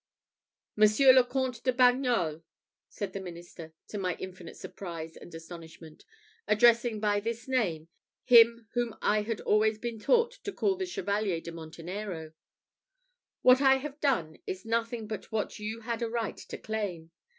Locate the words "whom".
8.73-8.95